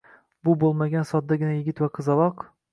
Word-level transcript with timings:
Bu 0.47 0.55
bo’lmagan 0.63 1.07
soddagina 1.11 1.53
yigit 1.59 1.85
va 1.87 1.93
qizaloq. 2.01 2.47